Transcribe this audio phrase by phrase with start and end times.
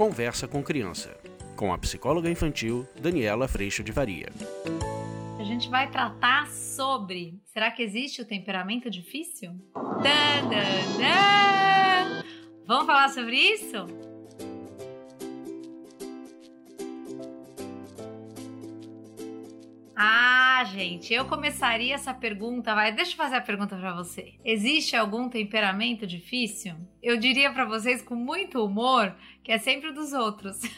[0.00, 1.14] Conversa com Criança,
[1.54, 4.30] com a psicóloga infantil Daniela Freixo de Varia.
[5.38, 9.52] A gente vai tratar sobre: será que existe o temperamento difícil?
[10.02, 10.48] Dan.
[12.66, 13.86] Vamos falar sobre isso?
[19.94, 20.29] Ah,
[20.64, 24.34] gente, eu começaria essa pergunta, vai, deixa eu fazer a pergunta para você.
[24.44, 26.74] Existe algum temperamento difícil?
[27.02, 30.60] Eu diria para vocês com muito humor que é sempre dos outros.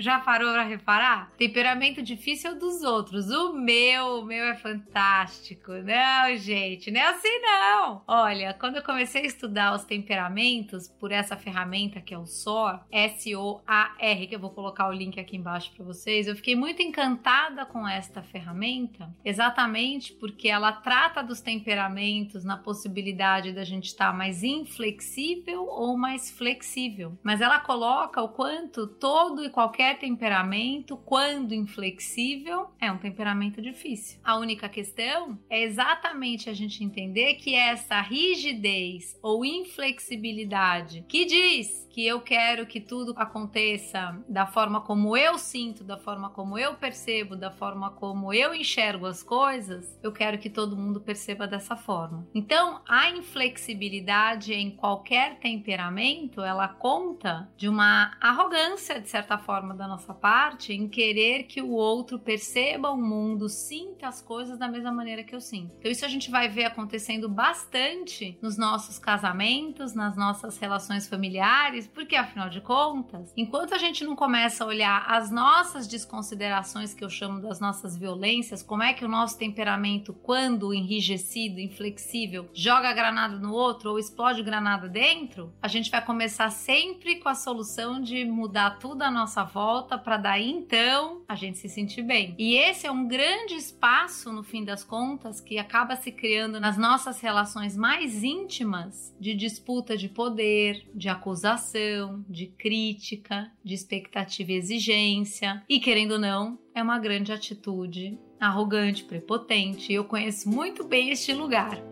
[0.00, 1.30] Já parou para reparar?
[1.36, 3.28] Temperamento difícil é dos outros.
[3.28, 5.72] O meu, o meu é fantástico.
[5.72, 8.02] Não, gente, não é assim não.
[8.08, 12.86] Olha, quando eu comecei a estudar os temperamentos por essa ferramenta que é o SOAR,
[12.90, 17.66] S-O-A-R, que eu vou colocar o link aqui embaixo para vocês, eu fiquei muito encantada
[17.66, 24.42] com esta ferramenta, exatamente porque ela trata dos temperamentos na possibilidade da gente estar mais
[24.42, 27.18] inflexível ou mais flexível.
[27.22, 34.18] Mas ela coloca o quanto todo e qualquer temperamento, quando inflexível, é um temperamento difícil.
[34.24, 41.88] A única questão é exatamente a gente entender que essa rigidez ou inflexibilidade que diz
[41.90, 46.74] que eu quero que tudo aconteça da forma como eu sinto, da forma como eu
[46.74, 51.76] percebo, da forma como eu enxergo as coisas, eu quero que todo mundo perceba dessa
[51.76, 52.26] forma.
[52.34, 59.88] Então, a inflexibilidade em qualquer temperamento, ela conta de uma arrogância de certa forma da
[59.88, 64.92] nossa parte em querer que o outro perceba o mundo, sinta as coisas da mesma
[64.92, 65.74] maneira que eu sinto.
[65.78, 71.86] Então isso a gente vai ver acontecendo bastante nos nossos casamentos, nas nossas relações familiares,
[71.86, 77.02] porque afinal de contas, enquanto a gente não começa a olhar as nossas desconsiderações que
[77.02, 82.92] eu chamo das nossas violências, como é que o nosso temperamento, quando enrijecido, inflexível, joga
[82.92, 87.98] granada no outro ou explode granada dentro, a gente vai começar sempre com a solução
[87.98, 92.34] de mudar tudo à nossa volta volta para daí então a gente se sentir bem.
[92.38, 96.78] E esse é um grande espaço, no fim das contas, que acaba se criando nas
[96.78, 104.56] nossas relações mais íntimas de disputa de poder, de acusação, de crítica, de expectativa e
[104.56, 105.62] exigência.
[105.68, 109.92] E querendo ou não, é uma grande atitude arrogante, prepotente.
[109.92, 111.89] Eu conheço muito bem este lugar.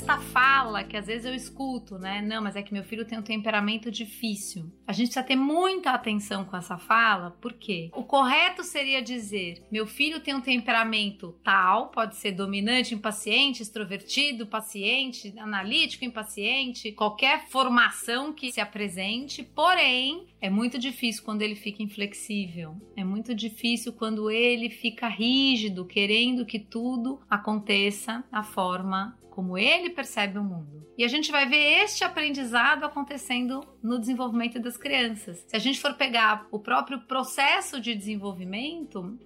[0.00, 2.22] Esta fala que às vezes eu escuto, né?
[2.22, 4.72] Não, mas é que meu filho tem um temperamento difícil.
[4.86, 9.86] A gente precisa ter muita atenção com essa fala, porque o correto seria dizer: meu
[9.86, 18.32] filho tem um temperamento tal, pode ser dominante, impaciente, extrovertido, paciente, analítico, impaciente, qualquer formação
[18.32, 22.74] que se apresente, porém, é muito difícil quando ele fica inflexível.
[22.96, 29.88] É muito difícil quando ele fica rígido, querendo que tudo aconteça da forma como ele
[29.88, 30.80] percebe o mundo.
[30.98, 35.42] E a gente vai ver este aprendizado acontecendo no desenvolvimento das crianças.
[35.48, 39.18] Se a gente for pegar o próprio processo de desenvolvimento,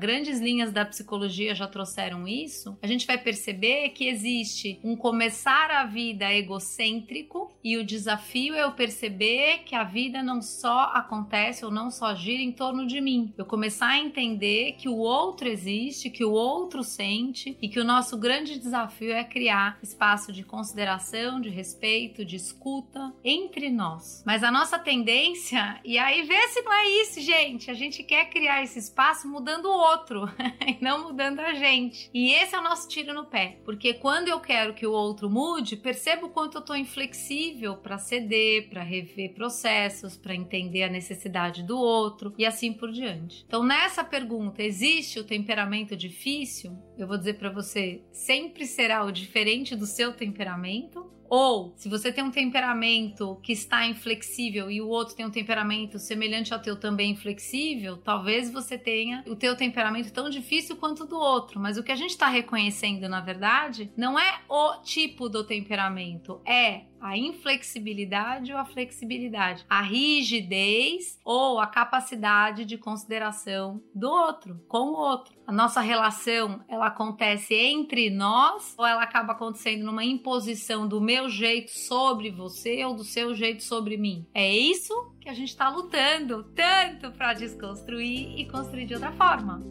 [0.00, 5.70] grandes linhas da psicologia já trouxeram isso, a gente vai perceber que existe um começar
[5.70, 11.62] a vida egocêntrico e o desafio é eu perceber que a vida não só acontece
[11.62, 13.34] ou não só gira em torno de mim.
[13.36, 17.84] Eu começar a entender que o outro existe, que o outro sente e que o
[17.84, 24.22] nosso grande desafio é criar espaço de consideração, de respeito, de escuta entre nós.
[24.26, 28.30] Mas a nossa tendência, e aí vê se não é isso, gente, a gente quer
[28.30, 30.28] criar esse espaço mudando o outro
[30.66, 32.10] e não mudando a gente.
[32.12, 35.30] E esse é o nosso tiro no pé, porque quando eu quero que o outro
[35.30, 40.88] mude, percebo o quanto eu tô inflexível para ceder, para rever processos, para entender a
[40.88, 43.44] necessidade do outro e assim por diante.
[43.46, 46.76] Então, nessa pergunta, existe o temperamento difícil?
[46.96, 49.37] Eu vou dizer para você, sempre será o diferente
[49.76, 55.14] do seu temperamento, ou, se você tem um temperamento que está inflexível e o outro
[55.14, 60.30] tem um temperamento semelhante ao teu também inflexível, talvez você tenha o teu temperamento tão
[60.30, 61.60] difícil quanto o do outro.
[61.60, 66.40] Mas o que a gente está reconhecendo, na verdade, não é o tipo do temperamento,
[66.46, 74.60] é a inflexibilidade ou a flexibilidade, a rigidez ou a capacidade de consideração do outro,
[74.68, 75.36] com o outro.
[75.46, 81.17] A nossa relação, ela acontece entre nós ou ela acaba acontecendo numa imposição do meu
[81.26, 84.26] jeito sobre você ou do seu jeito sobre mim?
[84.34, 89.62] É isso que a gente está lutando tanto para desconstruir e construir de outra forma.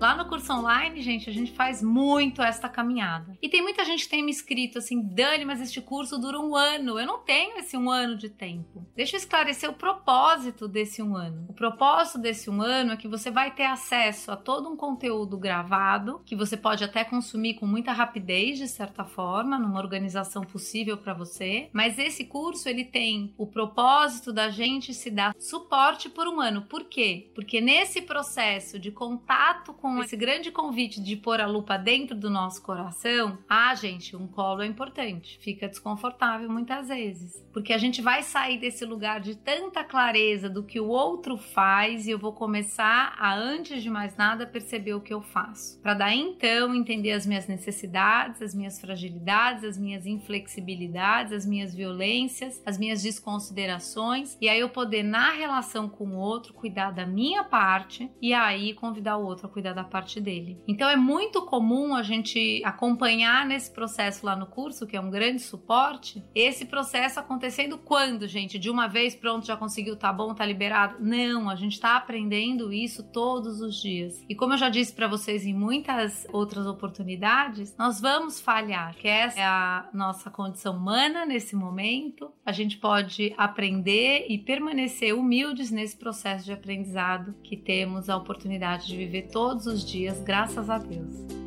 [0.00, 3.36] Lá no curso online, gente, a gente faz muito esta caminhada.
[3.42, 6.54] E tem muita gente que tem me escrito assim, Dani, mas este curso dura um
[6.54, 7.00] ano.
[7.00, 8.86] Eu não tenho esse um ano de tempo.
[8.94, 11.46] Deixa eu esclarecer o propósito desse um ano.
[11.48, 15.36] O propósito desse um ano é que você vai ter acesso a todo um conteúdo
[15.36, 20.96] gravado, que você pode até consumir com muita rapidez, de certa forma, numa organização possível
[20.96, 21.70] para você.
[21.72, 26.62] Mas esse curso, ele tem o propósito da gente se dar suporte por um ano.
[26.62, 27.32] Por quê?
[27.34, 32.16] Porque nesse processo de contato com com esse grande convite de pôr a lupa dentro
[32.16, 35.38] do nosso coração, ah, gente, um colo é importante.
[35.40, 40.62] Fica desconfortável muitas vezes, porque a gente vai sair desse lugar de tanta clareza do
[40.62, 45.00] que o outro faz e eu vou começar a, antes de mais nada, perceber o
[45.00, 45.80] que eu faço.
[45.80, 51.74] Para daí então entender as minhas necessidades, as minhas fragilidades, as minhas inflexibilidades, as minhas
[51.74, 57.06] violências, as minhas desconsiderações e aí eu poder na relação com o outro cuidar da
[57.06, 60.60] minha parte e aí convidar o outro a cuidar da parte dele.
[60.66, 65.10] Então é muito comum a gente acompanhar nesse processo lá no curso, que é um
[65.10, 68.58] grande suporte, esse processo acontecendo quando, gente?
[68.58, 70.96] De uma vez, pronto, já conseguiu, tá bom, tá liberado?
[70.98, 74.24] Não, a gente tá aprendendo isso todos os dias.
[74.28, 79.06] E como eu já disse para vocês em muitas outras oportunidades, nós vamos falhar, que
[79.06, 82.32] essa é a nossa condição humana nesse momento.
[82.44, 88.88] A gente pode aprender e permanecer humildes nesse processo de aprendizado que temos a oportunidade
[88.88, 91.37] de viver todos os dias, graças a Deus.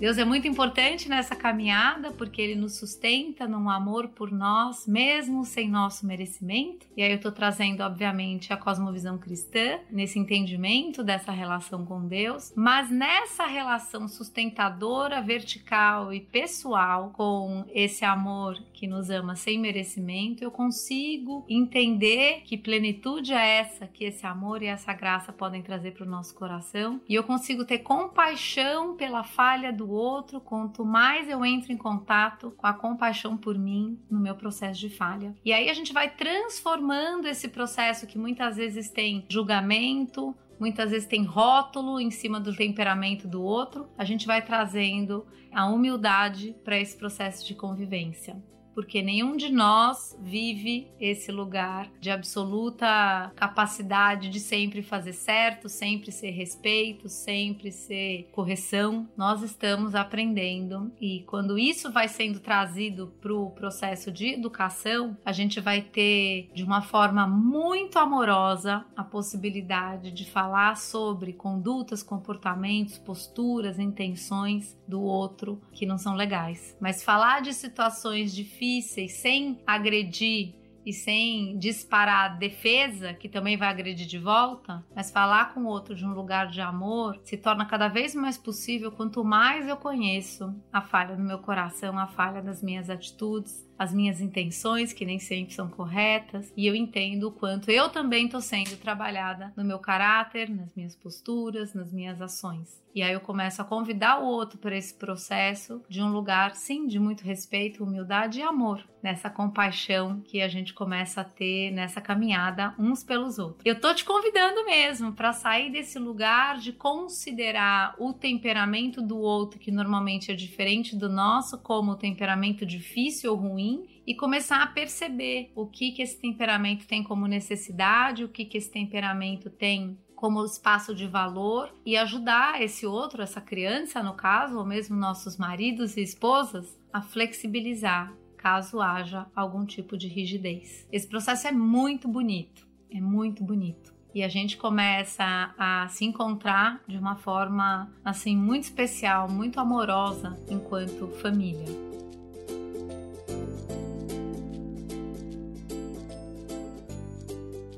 [0.00, 5.44] Deus é muito importante nessa caminhada porque ele nos sustenta num amor por nós, mesmo
[5.44, 6.86] sem nosso merecimento.
[6.96, 12.50] E aí eu estou trazendo, obviamente, a cosmovisão cristã nesse entendimento dessa relação com Deus,
[12.56, 20.42] mas nessa relação sustentadora, vertical e pessoal com esse amor que nos ama sem merecimento,
[20.42, 25.90] eu consigo entender que plenitude é essa que esse amor e essa graça podem trazer
[25.90, 31.28] para o nosso coração, e eu consigo ter compaixão pela falha do outro, quanto mais
[31.28, 35.34] eu entro em contato com a compaixão por mim no meu processo de falha.
[35.44, 41.08] E aí a gente vai transformando esse processo que muitas vezes tem julgamento, muitas vezes
[41.08, 46.78] tem rótulo em cima do temperamento do outro, a gente vai trazendo a humildade para
[46.78, 48.36] esse processo de convivência
[48.74, 56.12] porque nenhum de nós vive esse lugar de absoluta capacidade de sempre fazer certo, sempre
[56.12, 59.08] ser respeito, sempre ser correção.
[59.16, 65.32] Nós estamos aprendendo e quando isso vai sendo trazido para o processo de educação, a
[65.32, 72.98] gente vai ter de uma forma muito amorosa a possibilidade de falar sobre condutas, comportamentos,
[72.98, 76.76] posturas, intenções do outro que não são legais.
[76.80, 80.54] Mas falar de situações difíceis difíceis sem agredir
[80.84, 85.94] e sem disparar defesa, que também vai agredir de volta, mas falar com o outro
[85.94, 90.54] de um lugar de amor se torna cada vez mais possível quanto mais eu conheço
[90.72, 95.18] a falha no meu coração, a falha das minhas atitudes, as minhas intenções, que nem
[95.18, 99.78] sempre são corretas, e eu entendo o quanto eu também estou sendo trabalhada no meu
[99.78, 102.78] caráter, nas minhas posturas, nas minhas ações.
[102.94, 106.88] E aí eu começo a convidar o outro para esse processo de um lugar, sim,
[106.88, 112.00] de muito respeito, humildade e amor, nessa compaixão que a gente começa a ter nessa
[112.00, 113.62] caminhada uns pelos outros.
[113.64, 119.60] Eu tô te convidando mesmo para sair desse lugar de considerar o temperamento do outro,
[119.60, 123.69] que normalmente é diferente do nosso, como o temperamento difícil ou ruim
[124.06, 128.58] e começar a perceber o que que esse temperamento tem como necessidade, o que que
[128.58, 134.58] esse temperamento tem como espaço de valor e ajudar esse outro, essa criança no caso,
[134.58, 140.86] ou mesmo nossos maridos e esposas, a flexibilizar caso haja algum tipo de rigidez.
[140.90, 143.94] Esse processo é muito bonito, é muito bonito.
[144.14, 150.36] E a gente começa a se encontrar de uma forma assim muito especial, muito amorosa
[150.48, 151.66] enquanto família.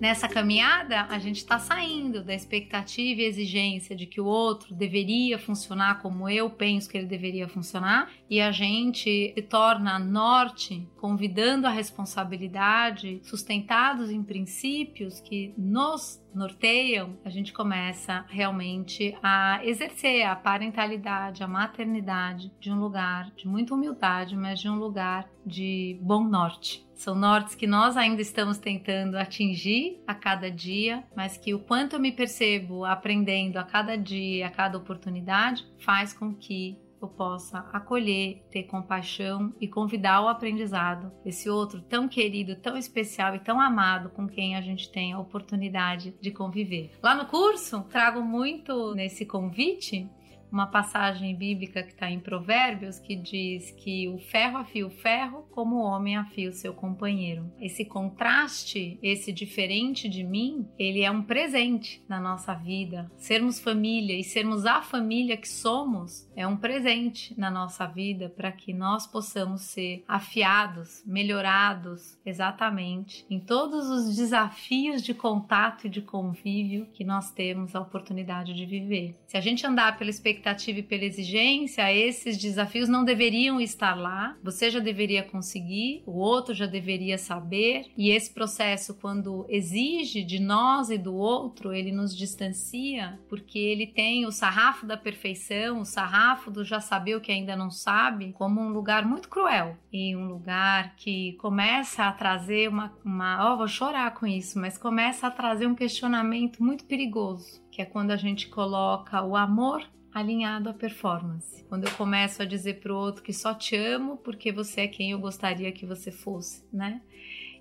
[0.03, 5.39] Nessa caminhada, a gente está saindo da expectativa e exigência de que o outro deveria
[5.39, 11.69] funcionar como eu penso que ele deveria funcionar, e a gente se torna norte, convidando
[11.69, 20.35] a responsabilidade, sustentados em princípios que nos norteiam, a gente começa realmente a exercer a
[20.35, 26.25] parentalidade, a maternidade de um lugar de muita humildade, mas de um lugar de bom
[26.25, 26.87] norte.
[26.95, 31.97] São nortes que nós ainda estamos tentando atingir a cada dia, mas que o quanto
[31.97, 37.59] eu me percebo aprendendo a cada dia, a cada oportunidade, faz com que eu possa
[37.73, 43.61] acolher, ter compaixão e convidar ao aprendizado esse outro tão querido, tão especial e tão
[43.61, 46.93] amado com quem a gente tem a oportunidade de conviver.
[47.03, 50.09] Lá no curso, trago muito nesse convite
[50.53, 55.47] uma passagem bíblica que está em Provérbios que diz que o ferro afia o ferro
[55.51, 57.51] como o homem afia o seu companheiro.
[57.59, 63.11] Esse contraste, esse diferente de mim, ele é um presente na nossa vida.
[63.17, 68.53] Sermos família e sermos a família que somos é um presente na nossa vida para
[68.53, 76.03] que nós possamos ser afiados, melhorados exatamente em todos os desafios de contato e de
[76.03, 79.15] convívio que nós temos a oportunidade de viver.
[79.27, 83.95] Se a gente andar pela expectativa expectativa e pela exigência, esses desafios não deveriam estar
[83.95, 84.37] lá.
[84.43, 87.87] Você já deveria conseguir, o outro já deveria saber.
[87.97, 93.87] E esse processo, quando exige de nós e do outro, ele nos distancia, porque ele
[93.87, 98.33] tem o sarrafo da perfeição, o sarrafo do já saber o que ainda não sabe,
[98.33, 103.59] como um lugar muito cruel e um lugar que começa a trazer uma, uma, oh,
[103.59, 108.11] vou chorar com isso, mas começa a trazer um questionamento muito perigoso, que é quando
[108.11, 111.65] a gente coloca o amor alinhado à performance.
[111.69, 114.89] Quando eu começo a dizer para o outro que só te amo porque você é
[114.89, 117.01] quem eu gostaria que você fosse, né?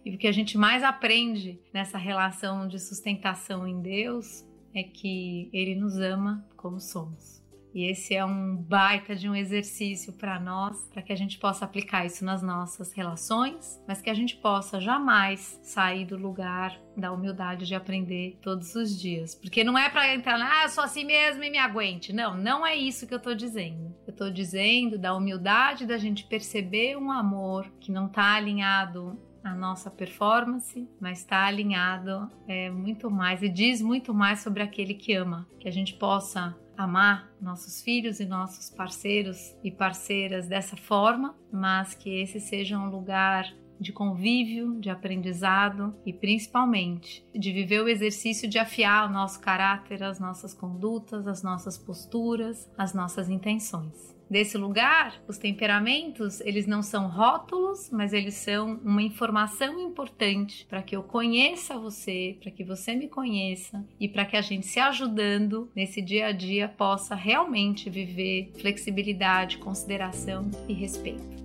[0.03, 4.43] E o que a gente mais aprende nessa relação de sustentação em Deus
[4.73, 7.40] é que Ele nos ama como somos.
[7.73, 11.65] E esse é um baita de um exercício para nós, para que a gente possa
[11.65, 17.11] aplicar isso nas nossas relações, mas que a gente possa jamais sair do lugar da
[17.11, 19.33] humildade de aprender todos os dias.
[19.33, 22.11] Porque não é para entrar, ah, eu sou assim mesmo e me aguente.
[22.11, 23.95] Não, não é isso que eu estou dizendo.
[24.05, 29.55] Eu estou dizendo da humildade da gente perceber um amor que não está alinhado a
[29.55, 35.13] nossa performance, mas está alinhado é, muito mais e diz muito mais sobre aquele que
[35.13, 35.47] ama.
[35.59, 41.93] Que a gente possa amar nossos filhos e nossos parceiros e parceiras dessa forma, mas
[41.93, 43.45] que esse seja um lugar
[43.79, 50.03] de convívio, de aprendizado e principalmente de viver o exercício de afiar o nosso caráter,
[50.03, 56.81] as nossas condutas, as nossas posturas, as nossas intenções desse lugar, os temperamentos, eles não
[56.81, 62.63] são rótulos, mas eles são uma informação importante para que eu conheça você, para que
[62.63, 67.13] você me conheça e para que a gente se ajudando nesse dia a dia possa
[67.13, 71.41] realmente viver flexibilidade, consideração e respeito.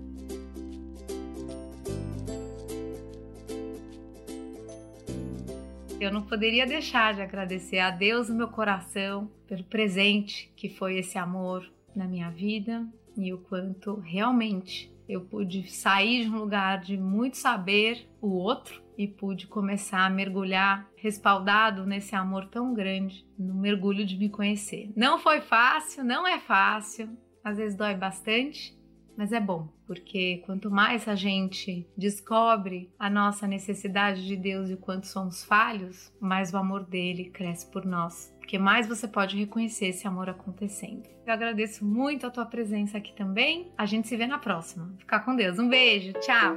[5.99, 10.99] Eu não poderia deixar de agradecer a Deus no meu coração pelo presente que foi
[10.99, 12.87] esse amor, na minha vida
[13.17, 18.83] e o quanto realmente eu pude sair de um lugar de muito saber o outro
[18.99, 24.91] e pude começar a mergulhar respaldado nesse amor tão grande, no mergulho de me conhecer.
[24.97, 27.09] Não foi fácil, não é fácil,
[27.45, 28.76] às vezes dói bastante,
[29.17, 34.75] mas é bom, porque quanto mais a gente descobre a nossa necessidade de Deus e
[34.75, 39.37] o quanto somos falhos, mais o amor dele cresce por nós porque mais você pode
[39.37, 41.03] reconhecer esse amor acontecendo.
[41.27, 43.73] Eu agradeço muito a tua presença aqui também.
[43.77, 44.95] A gente se vê na próxima.
[44.99, 45.59] Ficar com Deus.
[45.59, 46.13] Um beijo.
[46.21, 46.55] Tchau.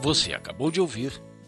[0.00, 1.20] Você acabou de ouvir